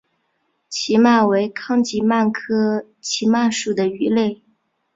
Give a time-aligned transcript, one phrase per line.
[0.67, 4.41] 奇鳗为康吉鳗科奇鳗属的鱼类。